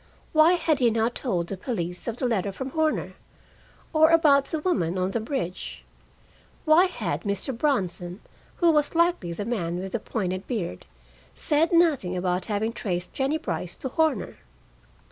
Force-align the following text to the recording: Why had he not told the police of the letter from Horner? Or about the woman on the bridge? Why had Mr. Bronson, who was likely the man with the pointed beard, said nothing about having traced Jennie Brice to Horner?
Why 0.33 0.53
had 0.53 0.79
he 0.79 0.89
not 0.89 1.13
told 1.13 1.45
the 1.45 1.55
police 1.55 2.07
of 2.07 2.17
the 2.17 2.25
letter 2.25 2.51
from 2.51 2.71
Horner? 2.71 3.13
Or 3.93 4.09
about 4.09 4.45
the 4.45 4.57
woman 4.57 4.97
on 4.97 5.11
the 5.11 5.19
bridge? 5.19 5.83
Why 6.65 6.85
had 6.85 7.21
Mr. 7.21 7.55
Bronson, 7.55 8.19
who 8.55 8.71
was 8.71 8.95
likely 8.95 9.31
the 9.31 9.45
man 9.45 9.77
with 9.77 9.91
the 9.91 9.99
pointed 9.99 10.47
beard, 10.47 10.87
said 11.35 11.71
nothing 11.71 12.17
about 12.17 12.47
having 12.47 12.73
traced 12.73 13.13
Jennie 13.13 13.37
Brice 13.37 13.75
to 13.75 13.89
Horner? 13.89 14.37